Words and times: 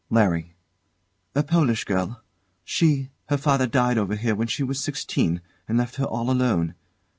LARRY. 0.09 0.55
A 1.35 1.43
Polish 1.43 1.83
girl. 1.83 2.23
She 2.63 3.11
her 3.29 3.37
father 3.37 3.67
died 3.67 3.99
over 3.99 4.15
here 4.15 4.33
when 4.33 4.47
she 4.47 4.63
was 4.63 4.83
sixteen, 4.83 5.41
and 5.67 5.77
left 5.77 5.97
her 5.97 6.05
all 6.05 6.31
alone. 6.31 6.73